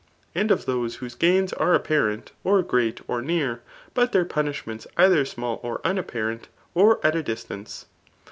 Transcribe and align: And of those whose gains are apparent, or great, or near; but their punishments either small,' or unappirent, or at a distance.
And 0.33 0.49
of 0.49 0.65
those 0.65 0.95
whose 0.95 1.13
gains 1.13 1.53
are 1.53 1.75
apparent, 1.75 2.31
or 2.43 2.63
great, 2.63 3.01
or 3.07 3.21
near; 3.21 3.61
but 3.93 4.13
their 4.13 4.25
punishments 4.25 4.87
either 4.97 5.23
small,' 5.25 5.59
or 5.61 5.79
unappirent, 5.85 6.45
or 6.73 6.99
at 7.05 7.15
a 7.15 7.21
distance. 7.21 7.85